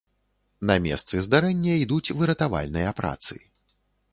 [0.69, 3.35] На месцы здарэння ідуць выратавальныя працы.